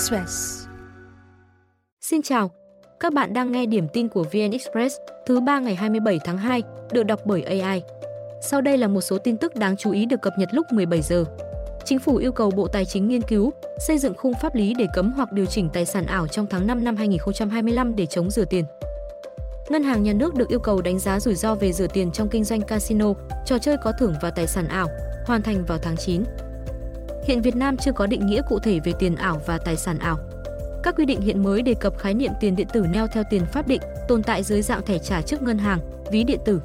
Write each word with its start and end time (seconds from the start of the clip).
Express. 0.00 0.66
Xin 2.00 2.22
chào, 2.22 2.50
các 3.00 3.12
bạn 3.12 3.32
đang 3.32 3.52
nghe 3.52 3.66
điểm 3.66 3.88
tin 3.92 4.08
của 4.08 4.22
VN 4.22 4.50
Express 4.50 4.96
thứ 5.26 5.40
ba 5.40 5.58
ngày 5.58 5.74
27 5.74 6.18
tháng 6.24 6.38
2, 6.38 6.62
được 6.92 7.02
đọc 7.02 7.20
bởi 7.24 7.42
AI. 7.42 7.82
Sau 8.42 8.60
đây 8.60 8.78
là 8.78 8.88
một 8.88 9.00
số 9.00 9.18
tin 9.18 9.36
tức 9.36 9.56
đáng 9.56 9.76
chú 9.76 9.92
ý 9.92 10.06
được 10.06 10.22
cập 10.22 10.32
nhật 10.38 10.48
lúc 10.52 10.66
17 10.72 11.02
giờ. 11.02 11.24
Chính 11.84 11.98
phủ 11.98 12.16
yêu 12.16 12.32
cầu 12.32 12.50
Bộ 12.50 12.68
Tài 12.68 12.84
chính 12.84 13.08
nghiên 13.08 13.22
cứu, 13.22 13.50
xây 13.78 13.98
dựng 13.98 14.14
khung 14.16 14.32
pháp 14.42 14.54
lý 14.54 14.74
để 14.78 14.86
cấm 14.94 15.12
hoặc 15.12 15.32
điều 15.32 15.46
chỉnh 15.46 15.68
tài 15.72 15.86
sản 15.86 16.06
ảo 16.06 16.28
trong 16.28 16.46
tháng 16.50 16.66
5 16.66 16.84
năm 16.84 16.96
2025 16.96 17.96
để 17.96 18.06
chống 18.06 18.30
rửa 18.30 18.44
tiền. 18.44 18.64
Ngân 19.68 19.82
hàng 19.82 20.02
nhà 20.02 20.12
nước 20.12 20.34
được 20.34 20.48
yêu 20.48 20.60
cầu 20.60 20.82
đánh 20.82 20.98
giá 20.98 21.20
rủi 21.20 21.34
ro 21.34 21.54
về 21.54 21.72
rửa 21.72 21.86
tiền 21.86 22.12
trong 22.12 22.28
kinh 22.28 22.44
doanh 22.44 22.60
casino, 22.60 23.12
trò 23.46 23.58
chơi 23.58 23.76
có 23.84 23.92
thưởng 23.98 24.14
và 24.22 24.30
tài 24.30 24.46
sản 24.46 24.68
ảo, 24.68 24.88
hoàn 25.26 25.42
thành 25.42 25.64
vào 25.64 25.78
tháng 25.78 25.96
9. 25.96 26.22
Hiện 27.30 27.42
Việt 27.42 27.56
Nam 27.56 27.76
chưa 27.76 27.92
có 27.92 28.06
định 28.06 28.26
nghĩa 28.26 28.42
cụ 28.48 28.58
thể 28.58 28.80
về 28.84 28.92
tiền 28.98 29.16
ảo 29.16 29.40
và 29.46 29.58
tài 29.58 29.76
sản 29.76 29.98
ảo. 29.98 30.18
Các 30.82 30.94
quy 30.96 31.04
định 31.04 31.20
hiện 31.20 31.42
mới 31.42 31.62
đề 31.62 31.74
cập 31.74 31.98
khái 31.98 32.14
niệm 32.14 32.32
tiền 32.40 32.56
điện 32.56 32.66
tử 32.72 32.86
neo 32.92 33.06
theo 33.06 33.24
tiền 33.30 33.42
pháp 33.52 33.68
định, 33.68 33.80
tồn 34.08 34.22
tại 34.22 34.42
dưới 34.42 34.62
dạng 34.62 34.82
thẻ 34.82 34.98
trả 34.98 35.22
trước 35.22 35.42
ngân 35.42 35.58
hàng, 35.58 35.80
ví 36.10 36.24
điện 36.24 36.40
tử. 36.44 36.60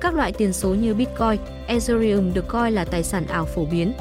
Các 0.00 0.14
loại 0.14 0.32
tiền 0.32 0.52
số 0.52 0.74
như 0.74 0.94
Bitcoin, 0.94 1.40
Ethereum 1.66 2.34
được 2.34 2.48
coi 2.48 2.72
là 2.72 2.84
tài 2.84 3.02
sản 3.02 3.26
ảo 3.26 3.44
phổ 3.44 3.64
biến. 3.64 3.92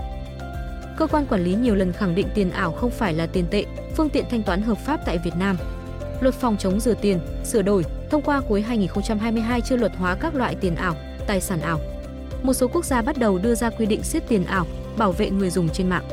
Cơ 0.97 1.07
quan 1.07 1.25
quản 1.25 1.43
lý 1.43 1.55
nhiều 1.55 1.75
lần 1.75 1.93
khẳng 1.93 2.15
định 2.15 2.27
tiền 2.35 2.51
ảo 2.51 2.71
không 2.71 2.91
phải 2.91 3.13
là 3.13 3.25
tiền 3.25 3.45
tệ, 3.51 3.65
phương 3.95 4.09
tiện 4.09 4.25
thanh 4.29 4.43
toán 4.43 4.61
hợp 4.61 4.77
pháp 4.77 4.99
tại 5.05 5.17
Việt 5.17 5.35
Nam. 5.39 5.57
Luật 6.21 6.35
phòng 6.35 6.57
chống 6.59 6.79
rửa 6.79 6.95
tiền, 7.01 7.19
sửa 7.43 7.61
đổi, 7.61 7.85
thông 8.09 8.21
qua 8.21 8.41
cuối 8.47 8.61
2022 8.61 9.61
chưa 9.61 9.77
luật 9.77 9.91
hóa 9.95 10.15
các 10.19 10.35
loại 10.35 10.55
tiền 10.55 10.75
ảo, 10.75 10.95
tài 11.27 11.41
sản 11.41 11.61
ảo. 11.61 11.79
Một 12.43 12.53
số 12.53 12.67
quốc 12.67 12.85
gia 12.85 13.01
bắt 13.01 13.17
đầu 13.17 13.37
đưa 13.37 13.55
ra 13.55 13.69
quy 13.69 13.85
định 13.85 14.03
siết 14.03 14.23
tiền 14.27 14.45
ảo, 14.45 14.65
bảo 14.97 15.11
vệ 15.11 15.29
người 15.29 15.49
dùng 15.49 15.69
trên 15.69 15.89
mạng. 15.89 16.03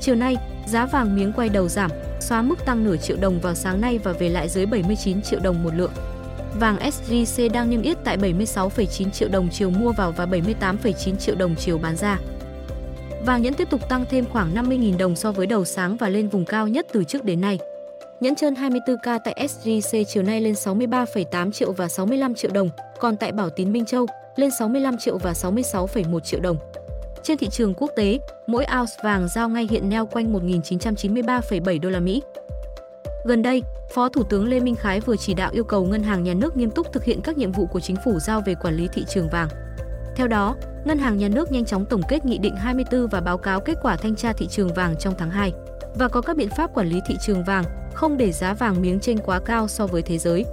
Chiều 0.00 0.14
nay, 0.14 0.36
giá 0.66 0.86
vàng 0.86 1.16
miếng 1.16 1.32
quay 1.32 1.48
đầu 1.48 1.68
giảm, 1.68 1.90
xóa 2.20 2.42
mức 2.42 2.64
tăng 2.66 2.84
nửa 2.84 2.96
triệu 2.96 3.16
đồng 3.16 3.40
vào 3.40 3.54
sáng 3.54 3.80
nay 3.80 3.98
và 3.98 4.12
về 4.12 4.28
lại 4.28 4.48
dưới 4.48 4.66
79 4.66 5.22
triệu 5.22 5.40
đồng 5.40 5.62
một 5.62 5.74
lượng. 5.74 5.92
Vàng 6.60 6.78
SJC 6.78 7.52
đang 7.52 7.70
niêm 7.70 7.82
yết 7.82 7.96
tại 8.04 8.18
76,9 8.18 9.10
triệu 9.10 9.28
đồng 9.28 9.48
chiều 9.48 9.70
mua 9.70 9.92
vào 9.92 10.12
và 10.12 10.26
78,9 10.26 11.16
triệu 11.16 11.34
đồng 11.34 11.54
chiều 11.54 11.78
bán 11.78 11.96
ra. 11.96 12.18
Vàng 13.26 13.42
nhẫn 13.42 13.54
tiếp 13.54 13.70
tục 13.70 13.88
tăng 13.88 14.04
thêm 14.10 14.24
khoảng 14.32 14.54
50.000 14.54 14.98
đồng 14.98 15.16
so 15.16 15.32
với 15.32 15.46
đầu 15.46 15.64
sáng 15.64 15.96
và 15.96 16.08
lên 16.08 16.28
vùng 16.28 16.44
cao 16.44 16.68
nhất 16.68 16.86
từ 16.92 17.04
trước 17.04 17.24
đến 17.24 17.40
nay. 17.40 17.58
Nhẫn 18.20 18.34
trơn 18.34 18.54
24K 18.54 19.18
tại 19.24 19.48
SJC 19.48 20.04
chiều 20.04 20.22
nay 20.22 20.40
lên 20.40 20.54
63,8 20.54 21.52
triệu 21.52 21.72
và 21.72 21.88
65 21.88 22.34
triệu 22.34 22.50
đồng, 22.50 22.70
còn 23.00 23.16
tại 23.16 23.32
Bảo 23.32 23.50
Tín 23.50 23.72
Minh 23.72 23.84
Châu 23.84 24.06
lên 24.36 24.50
65 24.58 24.98
triệu 24.98 25.18
và 25.18 25.32
66,1 25.32 26.20
triệu 26.20 26.40
đồng. 26.40 26.56
Trên 27.26 27.38
thị 27.38 27.48
trường 27.48 27.74
quốc 27.74 27.90
tế, 27.96 28.18
mỗi 28.46 28.66
ounce 28.78 28.92
vàng 29.02 29.28
giao 29.28 29.48
ngay 29.48 29.68
hiện 29.70 29.88
neo 29.88 30.06
quanh 30.06 30.32
1.993,7 30.32 31.80
đô 31.80 31.90
la 31.90 32.00
Mỹ. 32.00 32.22
Gần 33.24 33.42
đây, 33.42 33.62
Phó 33.94 34.08
Thủ 34.08 34.22
tướng 34.22 34.48
Lê 34.48 34.60
Minh 34.60 34.74
Khái 34.74 35.00
vừa 35.00 35.16
chỉ 35.16 35.34
đạo 35.34 35.50
yêu 35.52 35.64
cầu 35.64 35.84
Ngân 35.84 36.02
hàng 36.02 36.24
Nhà 36.24 36.34
nước 36.34 36.56
nghiêm 36.56 36.70
túc 36.70 36.92
thực 36.92 37.04
hiện 37.04 37.20
các 37.20 37.38
nhiệm 37.38 37.52
vụ 37.52 37.66
của 37.66 37.80
chính 37.80 37.96
phủ 38.04 38.18
giao 38.18 38.40
về 38.46 38.54
quản 38.54 38.76
lý 38.76 38.88
thị 38.92 39.04
trường 39.08 39.28
vàng. 39.28 39.48
Theo 40.16 40.26
đó, 40.28 40.56
Ngân 40.84 40.98
hàng 40.98 41.16
Nhà 41.16 41.28
nước 41.28 41.52
nhanh 41.52 41.64
chóng 41.64 41.86
tổng 41.86 42.02
kết 42.08 42.24
Nghị 42.24 42.38
định 42.38 42.56
24 42.56 43.06
và 43.06 43.20
báo 43.20 43.38
cáo 43.38 43.60
kết 43.60 43.78
quả 43.82 43.96
thanh 43.96 44.16
tra 44.16 44.32
thị 44.32 44.46
trường 44.46 44.74
vàng 44.74 44.96
trong 44.98 45.14
tháng 45.18 45.30
2 45.30 45.52
và 45.94 46.08
có 46.08 46.20
các 46.20 46.36
biện 46.36 46.48
pháp 46.56 46.74
quản 46.74 46.88
lý 46.88 47.00
thị 47.06 47.16
trường 47.26 47.44
vàng, 47.44 47.64
không 47.94 48.16
để 48.16 48.32
giá 48.32 48.54
vàng 48.54 48.82
miếng 48.82 49.00
trên 49.00 49.18
quá 49.18 49.40
cao 49.40 49.68
so 49.68 49.86
với 49.86 50.02
thế 50.02 50.18
giới. 50.18 50.44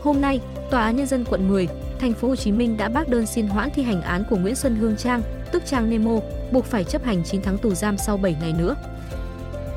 Hôm 0.00 0.20
nay, 0.20 0.40
Tòa 0.70 0.82
án 0.82 0.96
nhân 0.96 1.06
dân 1.06 1.24
quận 1.24 1.48
10, 1.48 1.68
thành 2.00 2.14
phố 2.14 2.28
Hồ 2.28 2.36
Chí 2.36 2.52
Minh 2.52 2.76
đã 2.76 2.88
bác 2.88 3.08
đơn 3.08 3.26
xin 3.26 3.46
hoãn 3.46 3.70
thi 3.74 3.82
hành 3.82 4.02
án 4.02 4.24
của 4.30 4.36
Nguyễn 4.36 4.54
Xuân 4.54 4.76
Hương 4.76 4.96
Trang, 4.96 5.22
tức 5.52 5.62
Trang 5.66 5.90
Nemo, 5.90 6.20
buộc 6.52 6.64
phải 6.64 6.84
chấp 6.84 7.04
hành 7.04 7.24
9 7.24 7.42
tháng 7.42 7.58
tù 7.58 7.74
giam 7.74 7.98
sau 7.98 8.16
7 8.16 8.36
ngày 8.40 8.54
nữa. 8.58 8.76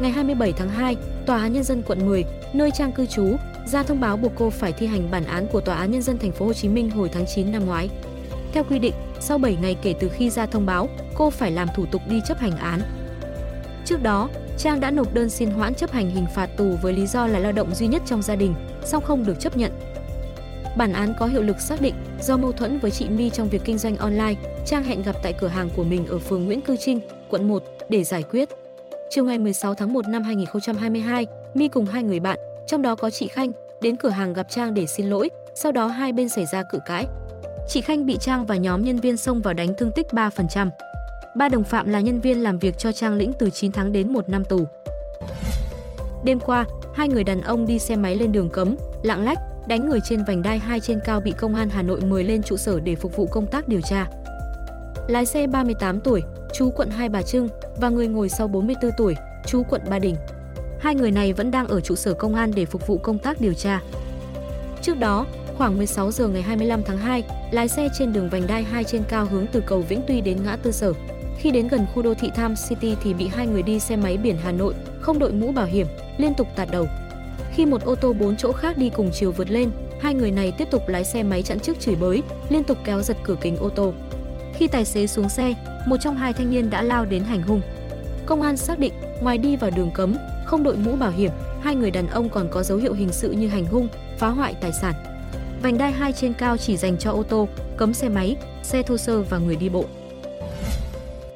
Ngày 0.01 0.11
27 0.11 0.53
tháng 0.53 0.69
2, 0.69 0.95
Tòa 1.25 1.41
án 1.41 1.53
nhân 1.53 1.63
dân 1.63 1.83
quận 1.87 2.05
10, 2.05 2.25
nơi 2.53 2.71
Trang 2.71 2.91
cư 2.91 3.05
trú, 3.05 3.35
ra 3.65 3.83
thông 3.83 3.99
báo 3.99 4.17
buộc 4.17 4.31
cô 4.35 4.49
phải 4.49 4.71
thi 4.71 4.87
hành 4.87 5.11
bản 5.11 5.25
án 5.25 5.47
của 5.51 5.61
Tòa 5.61 5.75
án 5.75 5.91
nhân 5.91 6.01
dân 6.01 6.17
thành 6.17 6.31
phố 6.31 6.45
Hồ 6.45 6.53
Chí 6.53 6.69
Minh 6.69 6.89
hồi 6.89 7.09
tháng 7.13 7.25
9 7.35 7.51
năm 7.51 7.65
ngoái. 7.65 7.89
Theo 8.53 8.63
quy 8.63 8.79
định, 8.79 8.93
sau 9.19 9.37
7 9.37 9.57
ngày 9.61 9.75
kể 9.81 9.93
từ 9.99 10.09
khi 10.09 10.29
ra 10.29 10.45
thông 10.45 10.65
báo, 10.65 10.89
cô 11.15 11.29
phải 11.29 11.51
làm 11.51 11.67
thủ 11.75 11.85
tục 11.91 12.01
đi 12.09 12.21
chấp 12.27 12.39
hành 12.39 12.57
án. 12.57 12.81
Trước 13.85 14.03
đó, 14.03 14.29
Trang 14.57 14.79
đã 14.79 14.91
nộp 14.91 15.13
đơn 15.13 15.29
xin 15.29 15.49
hoãn 15.49 15.75
chấp 15.75 15.91
hành 15.91 16.09
hình 16.09 16.25
phạt 16.35 16.49
tù 16.57 16.75
với 16.81 16.93
lý 16.93 17.07
do 17.07 17.27
là 17.27 17.39
lao 17.39 17.51
động 17.51 17.75
duy 17.75 17.87
nhất 17.87 18.01
trong 18.05 18.21
gia 18.21 18.35
đình, 18.35 18.53
song 18.85 19.03
không 19.03 19.25
được 19.25 19.39
chấp 19.39 19.57
nhận. 19.57 19.71
Bản 20.77 20.93
án 20.93 21.13
có 21.19 21.25
hiệu 21.25 21.41
lực 21.41 21.59
xác 21.59 21.81
định 21.81 21.95
do 22.21 22.37
mâu 22.37 22.51
thuẫn 22.51 22.79
với 22.79 22.91
chị 22.91 23.09
My 23.09 23.29
trong 23.29 23.49
việc 23.49 23.61
kinh 23.65 23.77
doanh 23.77 23.97
online, 23.97 24.33
Trang 24.65 24.83
hẹn 24.83 25.03
gặp 25.03 25.15
tại 25.23 25.33
cửa 25.33 25.47
hàng 25.47 25.69
của 25.75 25.83
mình 25.83 26.07
ở 26.07 26.19
phường 26.19 26.45
Nguyễn 26.45 26.61
Cư 26.61 26.75
Trinh, 26.77 26.99
quận 27.29 27.47
1 27.47 27.63
để 27.89 28.03
giải 28.03 28.23
quyết. 28.23 28.49
Chiều 29.09 29.25
ngày 29.25 29.37
16 29.39 29.75
tháng 29.75 29.93
1 29.93 30.07
năm 30.07 30.23
2022, 30.23 31.27
My 31.53 31.67
cùng 31.67 31.85
hai 31.85 32.03
người 32.03 32.19
bạn, 32.19 32.39
trong 32.67 32.81
đó 32.81 32.95
có 32.95 33.09
chị 33.09 33.27
Khanh, 33.27 33.51
đến 33.81 33.95
cửa 33.95 34.09
hàng 34.09 34.33
gặp 34.33 34.47
Trang 34.49 34.73
để 34.73 34.85
xin 34.85 35.09
lỗi, 35.09 35.29
sau 35.55 35.71
đó 35.71 35.87
hai 35.87 36.13
bên 36.13 36.29
xảy 36.29 36.45
ra 36.45 36.63
cự 36.71 36.79
cãi. 36.85 37.05
Chị 37.69 37.81
Khanh 37.81 38.05
bị 38.05 38.17
Trang 38.17 38.45
và 38.45 38.55
nhóm 38.55 38.81
nhân 38.81 38.99
viên 38.99 39.17
xông 39.17 39.41
vào 39.41 39.53
đánh 39.53 39.73
thương 39.77 39.91
tích 39.91 40.07
3%. 40.11 40.69
Ba 41.35 41.49
đồng 41.49 41.63
phạm 41.63 41.89
là 41.89 41.99
nhân 41.99 42.19
viên 42.19 42.43
làm 42.43 42.59
việc 42.59 42.77
cho 42.77 42.91
Trang 42.91 43.13
lĩnh 43.13 43.33
từ 43.39 43.49
9 43.49 43.71
tháng 43.71 43.91
đến 43.91 44.13
1 44.13 44.29
năm 44.29 44.45
tù. 44.45 44.65
Đêm 46.23 46.39
qua, 46.39 46.65
hai 46.93 47.07
người 47.07 47.23
đàn 47.23 47.41
ông 47.41 47.65
đi 47.65 47.79
xe 47.79 47.95
máy 47.95 48.15
lên 48.15 48.31
đường 48.31 48.49
cấm, 48.49 48.75
lạng 49.03 49.23
lách, 49.23 49.37
đánh 49.71 49.89
người 49.89 49.99
trên 50.01 50.23
vành 50.23 50.41
đai 50.41 50.59
2 50.59 50.79
trên 50.79 50.99
cao 51.05 51.21
bị 51.21 51.31
công 51.31 51.55
an 51.55 51.69
Hà 51.69 51.81
Nội 51.81 52.01
mời 52.01 52.23
lên 52.23 52.43
trụ 52.43 52.57
sở 52.57 52.79
để 52.79 52.95
phục 52.95 53.15
vụ 53.15 53.25
công 53.25 53.47
tác 53.47 53.67
điều 53.67 53.81
tra. 53.81 54.07
Lái 55.07 55.25
xe 55.25 55.47
38 55.47 55.99
tuổi, 55.99 56.21
chú 56.53 56.69
quận 56.69 56.89
Hai 56.89 57.09
Bà 57.09 57.21
Trưng 57.21 57.49
và 57.77 57.89
người 57.89 58.07
ngồi 58.07 58.29
sau 58.29 58.47
44 58.47 58.91
tuổi, 58.97 59.15
chú 59.45 59.63
quận 59.69 59.81
Ba 59.89 59.99
Đình. 59.99 60.15
Hai 60.79 60.95
người 60.95 61.11
này 61.11 61.33
vẫn 61.33 61.51
đang 61.51 61.67
ở 61.67 61.81
trụ 61.81 61.95
sở 61.95 62.13
công 62.13 62.35
an 62.35 62.51
để 62.55 62.65
phục 62.65 62.87
vụ 62.87 62.97
công 62.97 63.19
tác 63.19 63.41
điều 63.41 63.53
tra. 63.53 63.81
Trước 64.81 64.99
đó, 64.99 65.25
khoảng 65.57 65.77
16 65.77 66.11
giờ 66.11 66.27
ngày 66.27 66.41
25 66.41 66.83
tháng 66.83 66.97
2, 66.97 67.23
lái 67.51 67.67
xe 67.67 67.89
trên 67.97 68.13
đường 68.13 68.29
vành 68.29 68.47
đai 68.47 68.63
2 68.63 68.83
trên 68.83 69.03
cao 69.09 69.25
hướng 69.25 69.45
từ 69.51 69.61
cầu 69.65 69.81
Vĩnh 69.81 70.01
Tuy 70.07 70.21
đến 70.21 70.37
ngã 70.43 70.55
tư 70.55 70.71
sở. 70.71 70.93
Khi 71.37 71.51
đến 71.51 71.67
gần 71.67 71.85
khu 71.93 72.01
đô 72.01 72.13
thị 72.13 72.31
Tham 72.35 72.53
City 72.69 72.95
thì 73.03 73.13
bị 73.13 73.27
hai 73.27 73.47
người 73.47 73.63
đi 73.63 73.79
xe 73.79 73.95
máy 73.95 74.17
biển 74.17 74.37
Hà 74.43 74.51
Nội 74.51 74.73
không 75.01 75.19
đội 75.19 75.31
mũ 75.31 75.51
bảo 75.51 75.65
hiểm, 75.65 75.87
liên 76.17 76.33
tục 76.33 76.47
tạt 76.55 76.71
đầu. 76.71 76.87
Khi 77.55 77.65
một 77.65 77.81
ô 77.83 77.95
tô 77.95 78.13
4 78.13 78.35
chỗ 78.35 78.51
khác 78.51 78.77
đi 78.77 78.89
cùng 78.89 79.09
chiều 79.13 79.31
vượt 79.31 79.49
lên, 79.49 79.71
hai 79.99 80.13
người 80.13 80.31
này 80.31 80.53
tiếp 80.57 80.67
tục 80.71 80.87
lái 80.87 81.03
xe 81.03 81.23
máy 81.23 81.43
chặn 81.43 81.59
trước 81.59 81.79
chửi 81.79 81.95
bới, 81.95 82.23
liên 82.49 82.63
tục 82.63 82.77
kéo 82.83 83.01
giật 83.01 83.17
cửa 83.23 83.35
kính 83.41 83.57
ô 83.57 83.69
tô. 83.69 83.93
Khi 84.53 84.67
tài 84.67 84.85
xế 84.85 85.07
xuống 85.07 85.29
xe, 85.29 85.53
một 85.85 85.97
trong 86.01 86.15
hai 86.15 86.33
thanh 86.33 86.51
niên 86.51 86.69
đã 86.69 86.81
lao 86.81 87.05
đến 87.05 87.23
hành 87.23 87.41
hung. 87.41 87.61
Công 88.25 88.41
an 88.41 88.57
xác 88.57 88.79
định, 88.79 88.93
ngoài 89.21 89.37
đi 89.37 89.55
vào 89.55 89.71
đường 89.75 89.91
cấm, 89.93 90.15
không 90.45 90.63
đội 90.63 90.75
mũ 90.77 90.95
bảo 90.95 91.11
hiểm, 91.11 91.31
hai 91.61 91.75
người 91.75 91.91
đàn 91.91 92.07
ông 92.07 92.29
còn 92.29 92.47
có 92.51 92.63
dấu 92.63 92.77
hiệu 92.77 92.93
hình 92.93 93.11
sự 93.11 93.31
như 93.31 93.47
hành 93.47 93.65
hung, 93.65 93.87
phá 94.17 94.27
hoại 94.27 94.53
tài 94.61 94.71
sản. 94.73 94.93
Vành 95.61 95.77
đai 95.77 95.91
2 95.91 96.13
trên 96.13 96.33
cao 96.33 96.57
chỉ 96.57 96.77
dành 96.77 96.97
cho 96.97 97.11
ô 97.11 97.23
tô, 97.23 97.47
cấm 97.77 97.93
xe 97.93 98.09
máy, 98.09 98.37
xe 98.63 98.83
thô 98.83 98.97
sơ 98.97 99.21
và 99.21 99.37
người 99.37 99.55
đi 99.55 99.69
bộ. 99.69 99.85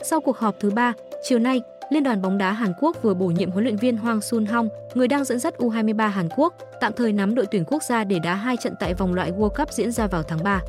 Sau 0.04 0.22
cuộc 0.22 0.38
họp 0.38 0.56
thứ 0.60 0.70
ba, 0.70 0.94
chiều 1.24 1.40
nay, 1.40 1.62
Liên 1.90 2.04
đoàn 2.04 2.22
bóng 2.22 2.38
đá 2.38 2.52
Hàn 2.52 2.74
Quốc 2.80 2.98
vừa 3.02 3.14
bổ 3.14 3.28
nhiệm 3.28 3.52
huấn 3.52 3.64
luyện 3.64 3.76
viên 3.76 3.98
Hwang 3.98 4.20
Sun 4.20 4.46
Hong, 4.46 4.70
người 4.94 5.08
đang 5.08 5.24
dẫn 5.24 5.40
dắt 5.40 5.54
U23 5.58 6.10
Hàn 6.10 6.30
Quốc, 6.38 6.54
tạm 6.80 6.94
thời 6.94 7.14
nắm 7.14 7.36
đội 7.36 7.46
tuyển 7.46 7.64
quốc 7.68 7.84
gia 7.84 8.04
để 8.04 8.20
đá 8.20 8.36
hai 8.36 8.58
trận 8.58 8.74
tại 8.80 8.94
vòng 8.94 9.14
loại 9.14 9.32
World 9.32 9.50
Cup 9.50 9.74
diễn 9.74 9.92
ra 9.92 10.08
vào 10.08 10.24
tháng 10.24 10.44
3. 10.44 10.62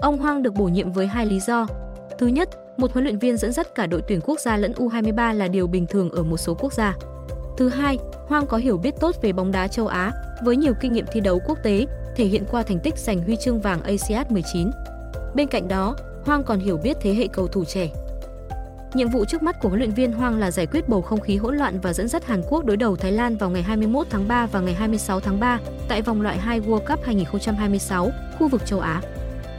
Ông 0.00 0.18
Hwang 0.18 0.42
được 0.42 0.54
bổ 0.54 0.64
nhiệm 0.64 0.92
với 0.92 1.06
hai 1.06 1.26
lý 1.26 1.40
do. 1.40 1.66
Thứ 2.18 2.26
nhất, 2.26 2.48
một 2.76 2.92
huấn 2.92 3.04
luyện 3.04 3.18
viên 3.18 3.36
dẫn 3.36 3.52
dắt 3.52 3.74
cả 3.74 3.86
đội 3.86 4.02
tuyển 4.08 4.20
quốc 4.24 4.40
gia 4.40 4.56
lẫn 4.56 4.72
U23 4.72 5.34
là 5.34 5.48
điều 5.48 5.66
bình 5.66 5.86
thường 5.86 6.10
ở 6.10 6.22
một 6.22 6.36
số 6.36 6.54
quốc 6.54 6.72
gia. 6.72 6.96
Thứ 7.56 7.68
hai, 7.68 7.98
Hoang 8.26 8.46
có 8.46 8.56
hiểu 8.56 8.78
biết 8.78 8.94
tốt 9.00 9.16
về 9.22 9.32
bóng 9.32 9.52
đá 9.52 9.68
châu 9.68 9.86
Á, 9.86 10.12
với 10.44 10.56
nhiều 10.56 10.74
kinh 10.80 10.92
nghiệm 10.92 11.06
thi 11.12 11.20
đấu 11.20 11.40
quốc 11.46 11.58
tế, 11.62 11.86
thể 12.16 12.24
hiện 12.24 12.44
qua 12.50 12.62
thành 12.62 12.78
tích 12.80 12.98
giành 12.98 13.22
huy 13.22 13.36
chương 13.36 13.60
vàng 13.60 13.82
ASEAN 13.82 14.26
19. 14.30 14.70
Bên 15.34 15.48
cạnh 15.48 15.68
đó, 15.68 15.96
Hoang 16.24 16.44
còn 16.44 16.60
hiểu 16.60 16.76
biết 16.76 16.96
thế 17.00 17.14
hệ 17.14 17.26
cầu 17.26 17.48
thủ 17.48 17.64
trẻ. 17.64 17.88
Nhiệm 18.94 19.08
vụ 19.08 19.24
trước 19.24 19.42
mắt 19.42 19.60
của 19.60 19.68
huấn 19.68 19.78
luyện 19.78 19.90
viên 19.90 20.12
Hoang 20.12 20.38
là 20.38 20.50
giải 20.50 20.66
quyết 20.66 20.88
bầu 20.88 21.02
không 21.02 21.20
khí 21.20 21.36
hỗn 21.36 21.56
loạn 21.56 21.80
và 21.80 21.92
dẫn 21.92 22.08
dắt 22.08 22.26
Hàn 22.26 22.42
Quốc 22.48 22.64
đối 22.64 22.76
đầu 22.76 22.96
Thái 22.96 23.12
Lan 23.12 23.36
vào 23.36 23.50
ngày 23.50 23.62
21 23.62 24.06
tháng 24.10 24.28
3 24.28 24.46
và 24.46 24.60
ngày 24.60 24.74
26 24.74 25.20
tháng 25.20 25.40
3 25.40 25.58
tại 25.88 26.02
vòng 26.02 26.22
loại 26.22 26.38
2 26.38 26.60
World 26.60 26.86
Cup 26.86 27.04
2026, 27.04 28.10
khu 28.38 28.48
vực 28.48 28.66
châu 28.66 28.80
Á. 28.80 29.02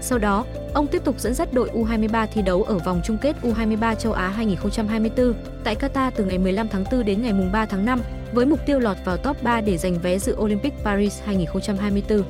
Sau 0.02 0.18
đó, 0.18 0.46
ông 0.74 0.88
tiếp 0.88 1.02
tục 1.04 1.20
dẫn 1.20 1.34
dắt 1.34 1.54
đội 1.54 1.70
U23 1.70 2.28
thi 2.34 2.42
đấu 2.42 2.64
ở 2.64 2.78
vòng 2.78 3.02
chung 3.04 3.18
kết 3.22 3.36
U23 3.42 3.96
châu 3.96 4.14
Á 4.14 4.28
2024 4.28 5.34
tại 5.64 5.76
Qatar 5.76 6.12
từ 6.16 6.26
ngày 6.26 6.38
15 6.38 6.68
tháng 6.68 6.84
4 6.92 7.06
đến 7.06 7.22
ngày 7.22 7.34
3 7.52 7.66
tháng 7.66 7.86
5 7.86 8.02
với 8.34 8.46
mục 8.46 8.60
tiêu 8.66 8.80
lọt 8.80 8.98
vào 9.06 9.18
top 9.18 9.44
3 9.44 9.62
để 9.62 9.78
giành 9.78 10.00
vé 10.00 10.20
dự 10.20 10.36
Olympic 10.40 10.74
Paris 10.84 11.22
2024. 11.26 12.24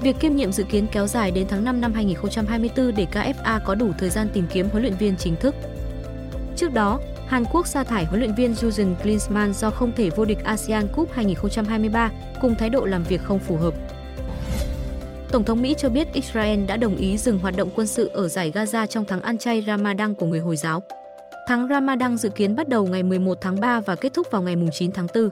Việc 0.00 0.16
kiêm 0.20 0.36
nhiệm 0.36 0.52
dự 0.52 0.64
kiến 0.64 0.86
kéo 0.92 1.06
dài 1.06 1.30
đến 1.30 1.46
tháng 1.48 1.64
5 1.64 1.80
năm 1.80 1.92
2024 1.92 2.94
để 2.94 3.06
KFA 3.12 3.60
có 3.64 3.74
đủ 3.74 3.92
thời 3.98 4.10
gian 4.10 4.28
tìm 4.32 4.46
kiếm 4.52 4.68
huấn 4.70 4.82
luyện 4.82 4.94
viên 4.96 5.16
chính 5.16 5.36
thức. 5.36 5.54
Trước 6.56 6.72
đó, 6.72 7.00
Hàn 7.26 7.44
Quốc 7.52 7.66
sa 7.66 7.84
thải 7.84 8.04
huấn 8.04 8.20
luyện 8.20 8.34
viên 8.34 8.52
Jurgen 8.52 8.94
Klinsmann 9.02 9.52
do 9.52 9.70
không 9.70 9.92
thể 9.96 10.10
vô 10.10 10.24
địch 10.24 10.44
ASEAN 10.44 10.88
Cup 10.88 11.12
2023 11.12 12.10
cùng 12.40 12.54
thái 12.54 12.70
độ 12.70 12.84
làm 12.84 13.02
việc 13.02 13.20
không 13.24 13.38
phù 13.38 13.56
hợp. 13.56 13.74
Tổng 15.30 15.44
thống 15.44 15.62
Mỹ 15.62 15.74
cho 15.78 15.88
biết 15.88 16.12
Israel 16.12 16.64
đã 16.64 16.76
đồng 16.76 16.96
ý 16.96 17.18
dừng 17.18 17.38
hoạt 17.38 17.56
động 17.56 17.70
quân 17.74 17.86
sự 17.86 18.10
ở 18.12 18.28
giải 18.28 18.52
Gaza 18.54 18.86
trong 18.86 19.04
tháng 19.04 19.20
ăn 19.20 19.38
chay 19.38 19.64
Ramadan 19.66 20.14
của 20.14 20.26
người 20.26 20.40
Hồi 20.40 20.56
giáo. 20.56 20.82
Tháng 21.48 21.68
Ramadan 21.68 22.16
dự 22.16 22.28
kiến 22.28 22.56
bắt 22.56 22.68
đầu 22.68 22.86
ngày 22.86 23.02
11 23.02 23.38
tháng 23.40 23.60
3 23.60 23.80
và 23.80 23.94
kết 23.94 24.14
thúc 24.14 24.26
vào 24.30 24.42
ngày 24.42 24.56
9 24.72 24.92
tháng 24.92 25.06
4. 25.14 25.30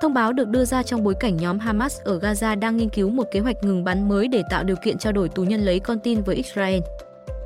Thông 0.00 0.14
báo 0.14 0.32
được 0.32 0.48
đưa 0.48 0.64
ra 0.64 0.82
trong 0.82 1.04
bối 1.04 1.14
cảnh 1.20 1.36
nhóm 1.36 1.58
Hamas 1.58 2.00
ở 2.04 2.18
Gaza 2.18 2.58
đang 2.58 2.76
nghiên 2.76 2.88
cứu 2.88 3.10
một 3.10 3.24
kế 3.30 3.40
hoạch 3.40 3.64
ngừng 3.64 3.84
bắn 3.84 4.08
mới 4.08 4.28
để 4.28 4.42
tạo 4.50 4.64
điều 4.64 4.76
kiện 4.76 4.98
trao 4.98 5.12
đổi 5.12 5.28
tù 5.28 5.42
nhân 5.42 5.60
lấy 5.60 5.80
con 5.80 5.98
tin 5.98 6.22
với 6.22 6.36
Israel. 6.36 6.80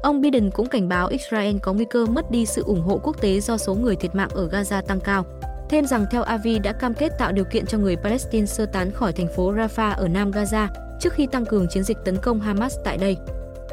Ông 0.05 0.21
Biden 0.21 0.51
cũng 0.51 0.69
cảnh 0.69 0.89
báo 0.89 1.09
Israel 1.09 1.57
có 1.63 1.73
nguy 1.73 1.85
cơ 1.85 2.07
mất 2.07 2.31
đi 2.31 2.47
sự 2.47 2.63
ủng 2.63 2.83
hộ 2.83 3.01
quốc 3.03 3.21
tế 3.21 3.41
do 3.41 3.57
số 3.57 3.75
người 3.75 3.97
thiệt 3.97 4.15
mạng 4.15 4.29
ở 4.35 4.49
Gaza 4.49 4.83
tăng 4.83 5.01
cao. 5.01 5.25
Thêm 5.69 5.87
rằng 5.87 6.07
theo 6.11 6.23
Avi 6.23 6.59
đã 6.59 6.73
cam 6.73 6.95
kết 6.95 7.13
tạo 7.19 7.33
điều 7.33 7.45
kiện 7.45 7.67
cho 7.67 7.79
người 7.79 7.97
Palestine 7.97 8.47
sơ 8.47 8.67
tán 8.67 8.91
khỏi 8.91 9.13
thành 9.13 9.29
phố 9.37 9.53
Rafah 9.53 9.95
ở 9.95 10.09
Nam 10.09 10.31
Gaza 10.31 10.69
trước 11.01 11.13
khi 11.13 11.27
tăng 11.27 11.47
cường 11.47 11.67
chiến 11.71 11.83
dịch 11.83 11.97
tấn 12.05 12.17
công 12.17 12.41
Hamas 12.41 12.77
tại 12.85 12.97
đây. 12.97 13.17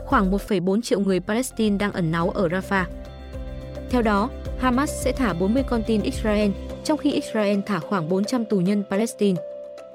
Khoảng 0.06 0.32
1,4 0.32 0.82
triệu 0.82 1.00
người 1.00 1.20
Palestine 1.20 1.78
đang 1.78 1.92
ẩn 1.92 2.12
náu 2.12 2.30
ở 2.30 2.48
Rafah. 2.48 2.86
Theo 3.90 4.02
đó, 4.02 4.30
Hamas 4.60 4.92
sẽ 5.04 5.12
thả 5.12 5.34
40 5.34 5.64
con 5.70 5.84
tin 5.88 6.02
Israel, 6.02 6.52
trong 6.84 6.98
khi 6.98 7.12
Israel 7.12 7.60
thả 7.66 7.80
khoảng 7.80 8.10
400 8.10 8.46
tù 8.46 8.58
nhân 8.58 8.84
Palestine. 8.90 9.42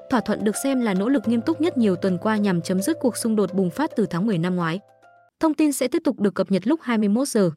Thỏa 0.09 0.19
thuận 0.19 0.43
được 0.43 0.55
xem 0.63 0.81
là 0.81 0.93
nỗ 0.93 1.09
lực 1.09 1.27
nghiêm 1.27 1.41
túc 1.41 1.61
nhất 1.61 1.77
nhiều 1.77 1.95
tuần 1.95 2.17
qua 2.17 2.37
nhằm 2.37 2.61
chấm 2.61 2.81
dứt 2.81 2.97
cuộc 2.99 3.17
xung 3.17 3.35
đột 3.35 3.53
bùng 3.53 3.69
phát 3.69 3.91
từ 3.95 4.05
tháng 4.05 4.25
10 4.25 4.37
năm 4.37 4.55
ngoái. 4.55 4.79
Thông 5.39 5.53
tin 5.53 5.71
sẽ 5.71 5.87
tiếp 5.87 6.01
tục 6.03 6.19
được 6.19 6.35
cập 6.35 6.51
nhật 6.51 6.67
lúc 6.67 6.79
21 6.83 7.27
giờ. 7.27 7.51